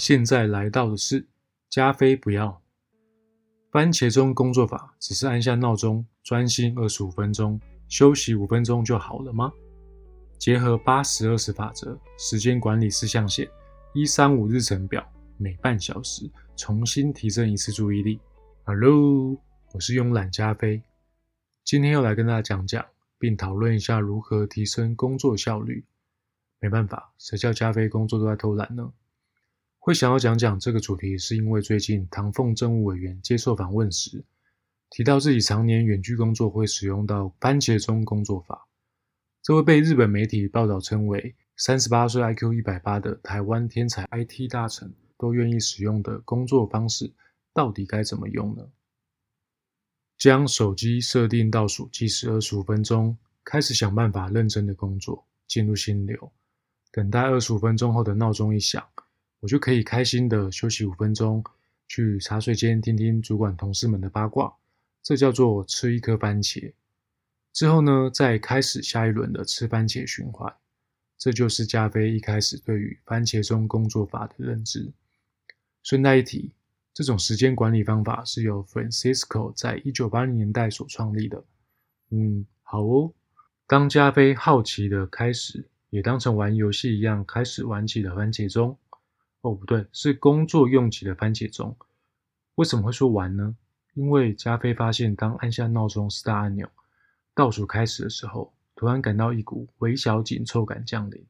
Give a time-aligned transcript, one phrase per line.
[0.00, 1.28] 现在来到的是
[1.68, 2.62] 加菲不要
[3.70, 9.52] 番茄钟工作法，只是按下闹钟，专心二十五分钟，休息五分钟就好了吗？
[10.38, 13.46] 结合八十二十法则，时间管理四象限，
[13.92, 15.06] 一三五日程表，
[15.36, 18.18] 每半小时重新提升一次注意力。
[18.64, 19.36] Hello，
[19.74, 20.82] 我是慵懒加菲，
[21.62, 22.82] 今天又来跟大家讲讲，
[23.18, 25.84] 并讨论一下如何提升工作效率。
[26.58, 28.90] 没办法，谁叫加菲工作都在偷懒呢？
[29.90, 34.24] 会想要讲讲这个主题，是因为最近唐凤政务委员接受访问时，
[34.88, 38.68] 提到自己常年远距工作会使用到番茄钟工作法。
[39.42, 47.12] 这位被日本媒体报道称为三十八岁 IQ 一百八的台湾天才 IT 大臣都愿意使用的工作方式，
[47.52, 48.62] 到底该怎么用呢？
[50.16, 56.32] 将手机设定倒数计时二十五分钟，开始想办法认真的工作，进入心流。
[56.92, 58.86] 等待二十五分钟后的闹钟一响，
[59.40, 61.42] 我就可以开心的休息五分钟，
[61.88, 64.54] 去茶水间听听主管同事们的八卦。
[65.02, 66.72] 这叫做吃一颗番茄。
[67.52, 70.54] 之后呢，再开始下一轮的吃番茄循环，
[71.18, 74.92] 这就是加菲一开始对于番茄钟工作法的认知。
[75.82, 76.52] 顺带一提，
[76.92, 81.42] 这种时间管理方法是由 Francisco 在一九八零年代所创立的。
[82.10, 83.12] 嗯，好哦。
[83.66, 88.76] 当加菲好奇的开始，也当成玩游戏一样开始玩起了番茄钟。
[89.42, 91.76] 哦，不对，是工作用起的番茄钟。
[92.56, 93.56] 为什么会说玩呢？
[93.94, 96.68] 因为加菲发现，当按下闹钟 Start 按钮。
[97.34, 101.24] 倒数开始的时候，突然感到一股微小紧凑感降临，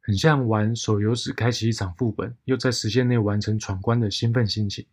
[0.00, 4.84] 很像玩手游时开启一场副本，又在时间内完成闯关的兴奋心情。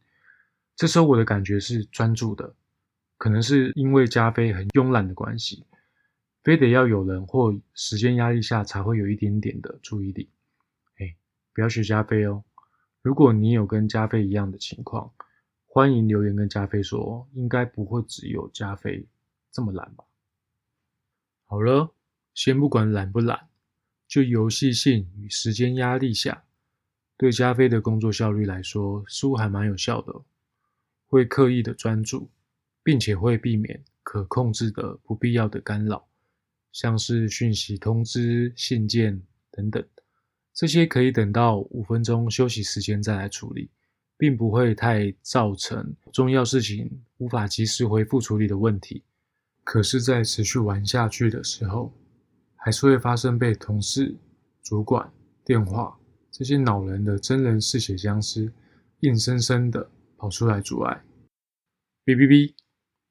[0.75, 2.53] 这时候我的感觉是专注的，
[3.17, 5.65] 可能是因为加菲很慵懒的关系，
[6.43, 10.29] 非得要有人或时间压力下才会有一点点的注意力。
[11.55, 12.43] 不要学加菲哦！
[13.01, 15.13] 如果你有跟加菲一样的情况，
[15.65, 19.07] 欢迎留言跟加菲说，应该不会只有加菲
[19.53, 20.03] 这么懒吧？
[21.45, 21.93] 好了，
[22.33, 23.47] 先不管懒不懒，
[24.05, 26.43] 就游戏性与时间压力下，
[27.15, 30.13] 对加菲的工作效率来说，似乎还蛮有效的。
[31.07, 32.29] 会刻意的专注，
[32.83, 36.05] 并且会避免可控制的不必要的干扰，
[36.73, 39.87] 像是讯息通知、信件等等，
[40.55, 43.69] 这些可以等到五分钟休息时间再来处理，
[44.17, 49.03] 并不会太造成重要事情无法及时回复处理的问题。
[49.65, 51.91] 可是，在持续玩下去的时候，
[52.55, 54.15] 还是会发生被同事、
[54.63, 55.11] 主管、
[55.43, 55.99] 电话
[56.31, 58.49] 这些恼人的真人嗜血僵尸
[59.01, 61.03] 硬生生的跑出来阻碍。
[62.05, 62.53] 哔哔哔！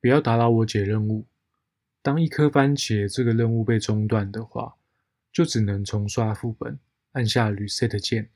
[0.01, 1.27] 不要打扰我解任务。
[2.01, 4.77] 当一颗番茄这个任务被中断的话，
[5.33, 6.79] 就只能重刷副本，
[7.15, 8.29] 按下 Reset 键，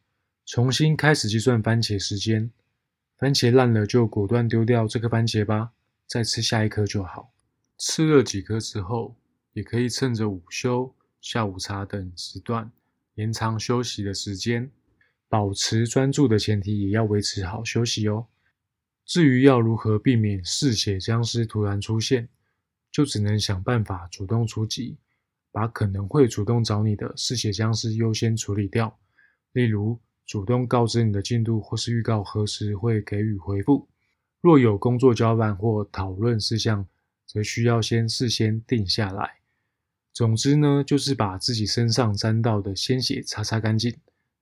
[0.47, 2.51] 重新开始计算番茄时间。
[3.17, 5.73] 番茄烂了就果断丢掉这颗番茄吧，
[6.07, 7.33] 再吃下一颗就好。
[7.77, 9.17] 吃了几颗之后，
[9.53, 12.71] 也可以趁着午休、下午茶等时段
[13.17, 14.71] 延长休息的时间。
[15.29, 18.29] 保持专注的前提，也要维持好休息哦。
[19.05, 22.29] 至于要如何避免嗜血僵尸突然出现，
[22.93, 24.97] 就只能想办法主动出击，
[25.51, 28.99] 把可能会主动找你的嗜血僵尸优先处理掉。
[29.53, 33.89] 例如，主动告知你的进度，或是预告何时会给予回复。
[34.41, 36.87] 若有工作交办或讨论事项，
[37.27, 39.39] 则需要先事先定下来。
[40.13, 43.97] 总之呢，就是把自己身上沾到的鲜血擦擦干净，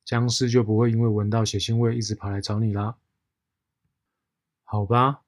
[0.04, 2.96] 僵尸就不会因为闻到血腥味一直跑来找你啦。
[4.64, 5.22] 好吧，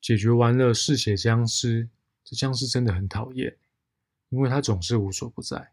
[0.00, 1.88] 解决完了嗜血僵尸，
[2.24, 3.56] 这僵尸真的很讨厌，
[4.30, 5.72] 因为它总是无所不在。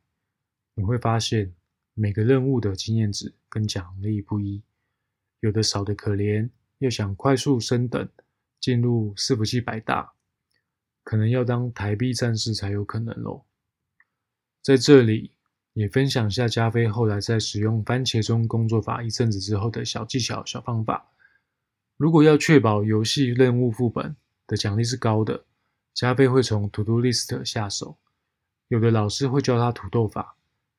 [0.76, 1.56] 你会发现，
[1.96, 4.62] 每个任务的经验值跟奖励不一，
[5.40, 8.08] 有的少得可怜，又想快速升等，
[8.60, 10.14] 进入伺服器百大。
[11.04, 13.46] 可能要当台币战士才有可能喽。
[14.62, 15.32] 在这里
[15.72, 21.10] 也分享下加菲后来在使用番茄钟工作法一阵子之后的小技巧、小方法。
[21.96, 24.16] 如果要确保游戏任务副本
[24.46, 25.46] 的奖励是高的，
[25.94, 27.98] 加菲会从 To Do List 下手。
[28.70, 30.36] 有的老师会教他土豆法，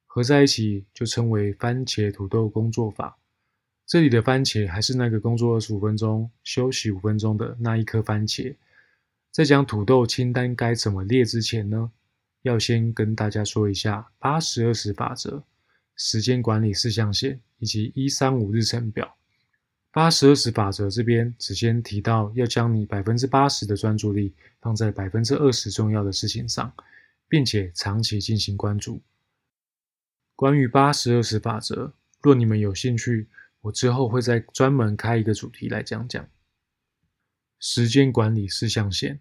[0.07, 3.17] 合在一起就称为番茄土豆工作法。
[3.87, 8.55] 这里的番茄还是那个工作二十五分钟、休息五分钟的那一颗番茄。
[9.31, 11.91] 在讲土豆清单该怎么列之前呢，
[12.43, 15.43] 要先跟大家说一下八十二十法则、
[15.97, 19.17] 时间管理四象限以及一三五日程表。
[19.91, 26.71] 八十二十法则这边只先提到要将你百分之八十的专注力放在百分之二十重要的事情上，
[27.29, 29.03] 并且长期进行关注。
[30.35, 33.29] 关于八十二十法则，若你们有兴趣，
[33.61, 36.29] 我之后会再专门开一个主题来讲讲。
[37.61, 39.21] 时间管理四象限，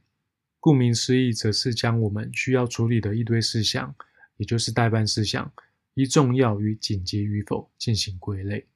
[0.59, 3.95] 顾名思义，则是将我们需要处理的一堆事项，
[4.37, 5.51] 也就是待办事项，
[5.95, 8.67] 依重要与紧急与否进行归类。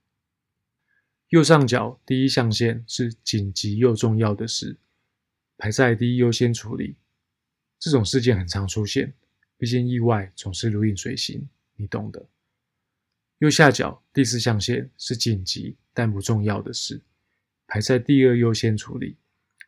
[1.29, 4.79] 右上角第一象限是紧急又重要的事，
[5.57, 6.97] 排在第一优先处理。
[7.81, 9.11] 这种事件很常出现，
[9.57, 12.23] 毕竟意外总是如影随形，你懂的。
[13.39, 17.01] 右下角第四象限是紧急但不重要的事，
[17.65, 19.17] 排在第二优先处理。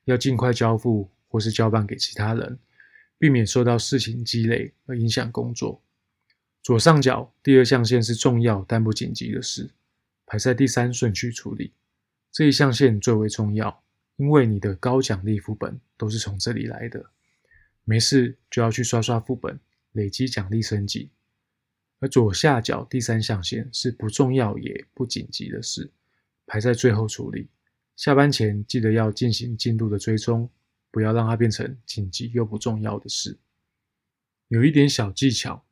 [0.05, 2.59] 要尽快交付或是交办给其他人，
[3.17, 5.81] 避免受到事情积累而影响工作。
[6.61, 9.71] 左上角第二象限是重要但不紧急的事，
[10.27, 11.73] 排在第三顺序处理。
[12.31, 13.83] 这一象限最为重要，
[14.17, 17.09] 因为你的高奖励副本都是从这里来的。
[17.83, 19.59] 没事就要去刷刷副本，
[19.91, 21.09] 累积奖励升级。
[21.99, 25.91] 而左下角第三象限是不重要也不紧急的事，
[26.45, 27.49] 排在最后处理。
[27.95, 30.49] 下班前记得要进行进度的追踪，
[30.91, 33.37] 不要让它变成紧急又不重要的事。
[34.47, 35.63] 有一点小技巧，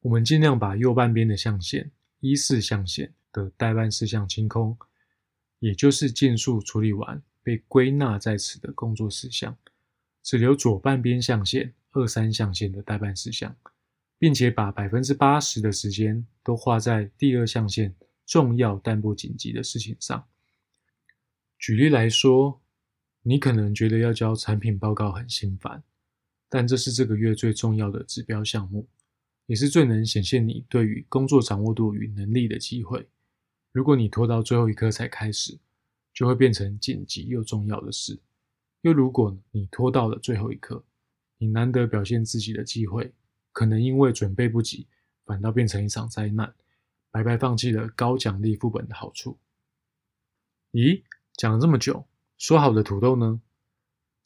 [0.00, 1.90] 我们尽量把右半边的象限
[2.20, 4.76] 一四象限的待办事项清空，
[5.60, 9.56] 也就是尽数处理完被归纳在此的工作事项，
[10.22, 13.56] 只留左半边象限二三象限的待办事项，
[14.18, 20.24] 并且把百分之八十的时间都花在第二象限重要但不紧急的事情上。
[21.58, 22.60] 举例来说，
[23.22, 25.82] 你可能觉得要交产品报告很心烦，
[26.48, 28.88] 但这是这个月最重要的指标项目，
[29.46, 33.06] 也是最能显现你对于工作掌握度与能力的机会。
[33.70, 35.58] 如果你拖到最后一刻才开始，
[36.12, 38.16] 就会变成紧急又重要的事；
[38.82, 40.84] 又如果你拖到了最后一刻，
[41.38, 43.12] 你难得表现自己的机会，
[43.52, 44.86] 可能因为准备不及，
[45.24, 46.54] 反倒变成一场灾难，
[47.10, 49.38] 白白放弃了高奖励副本的好处。
[50.72, 51.02] 咦？
[51.34, 52.06] 讲了这么久，
[52.36, 53.40] 说好的土豆呢？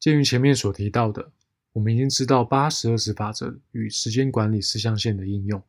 [0.01, 1.33] 鉴于前面所提到的，
[1.73, 5.63] 我们已经知道八十二十法则与时间管理四象限的应用，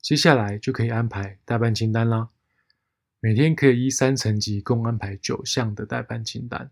[0.00, 2.30] 接下来就可以安排待办清单啦。
[3.20, 6.70] 每天可以依三层级共安排九项的待办清单，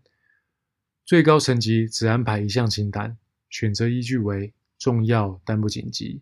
[1.05, 3.17] 最高层级只安排一项清单，
[3.49, 6.21] 选择依据为重要但不紧急，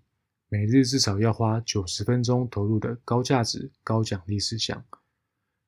[0.50, 4.84] 每日至少要花九十分钟投入的高价值高奖励事项。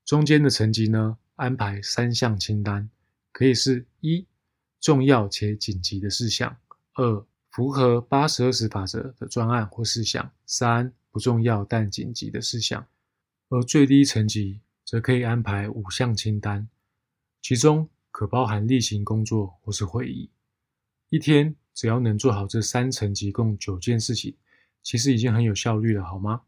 [0.04, 1.18] 中间的层级呢？
[1.36, 2.90] 安排三项清单，
[3.32, 4.26] 可以是一
[4.80, 6.50] 重要且紧急的事项；
[6.94, 12.86] 二符合八十二十法则的专案或事项；三不重要但紧急的事项。
[13.50, 16.68] 而最低层级则可以安排五项清单，
[17.42, 17.90] 其中
[18.24, 20.30] 可包含例行工作或是会议。
[21.10, 24.38] 一天只要能做好这三层级共九件事情，
[24.82, 26.44] 其实已经很有效率了，好吗？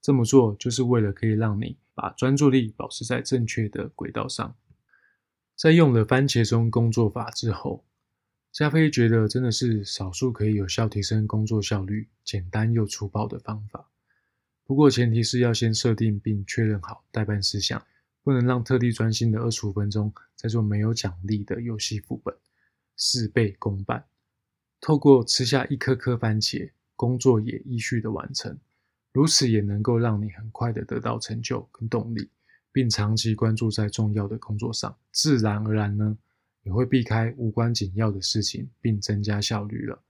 [0.00, 1.76] 这么做就是为了可以让你。
[1.92, 4.54] 把专注力保持在正确的轨道上。
[5.56, 7.84] 在用了番茄钟工作法之后，
[8.52, 13.90] 加菲觉得真的是少数可以有效提升工作效率、简单又粗暴的方法。
[14.62, 17.84] 不过前提是要先设定并确认好待办事项，
[18.28, 22.36] 不能让特地专心的二十五分钟在做没有奖励的游戏副本，
[22.94, 24.04] 事倍功半。
[24.82, 28.58] 透过吃下一颗颗番茄，工作也依序的完成。
[29.14, 32.28] 如此也能够让你很快的得到成就跟动力，
[32.70, 36.18] 并长期关注在重要的工作上，自然而然呢，
[36.64, 40.02] 也会避开无关紧要的事情，并增加效率了。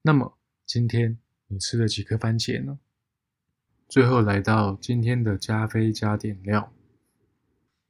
[0.00, 2.78] 那么今天你吃了几颗番茄呢？
[3.88, 6.72] 最后来到今天的加菲加点料：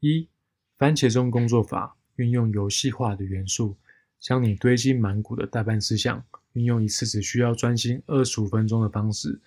[0.04, 0.28] 一、
[0.76, 3.74] 番茄钟工作法运用游戏化的元素，
[4.20, 9.40] 将你堆积满谷的待办事项，运用一次只需要专心二十五分钟的方式。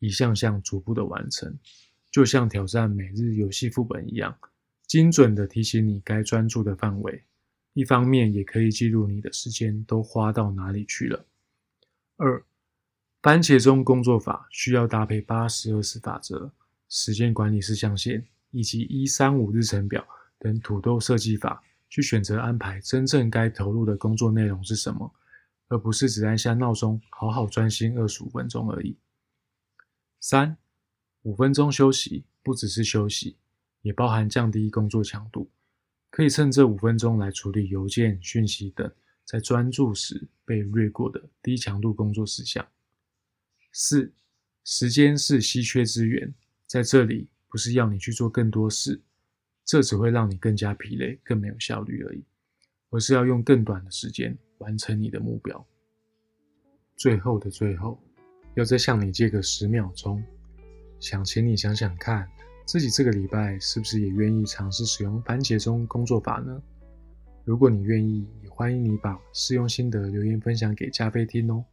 [0.00, 1.58] 一项项逐步的完成，
[2.10, 4.36] 就像挑战每日游戏副本一样，
[4.86, 7.22] 精准的提醒你该专注的范围。
[7.72, 11.24] 一方面也可以记录你的时间都花到哪里去了。
[12.18, 12.44] 二，
[13.22, 16.52] 番茄钟工作法需要搭配八十二十法则、
[16.86, 20.06] 时间管理四象限以及一三五日程表
[20.38, 25.12] 等土豆设计法，去选择安排真正该投入的工作内容是什么，
[25.68, 28.96] 而不是只按下闹钟，好好专心二十五分钟而已。
[30.20, 30.56] 三
[31.22, 33.36] 五分钟休息，不只是休息，
[33.80, 35.50] 也包含降低工作强度。
[36.10, 38.92] 可以趁这五分钟来处理邮件、讯息等
[39.24, 42.68] 在专注时被略过的低强度工作事项。
[43.72, 44.12] 四
[44.62, 46.34] 时间是稀缺资源，
[46.66, 49.00] 在这里不是要你去做更多事，
[49.64, 52.24] 这只会让你更加疲累、更没有效率而已，
[52.90, 55.64] 而是要用更短的时间完成你的目标。
[56.96, 58.02] 最后的最后。
[58.54, 60.22] 要再向你借个十秒钟，
[61.00, 62.28] 想请你想想看，
[62.66, 66.62] 自己这个礼拜是不是也愿意尝试使用番茄钟工作法呢？
[67.46, 71.64] 如果你愿意，也欢迎你把试用心得留言分享给加菲听哦。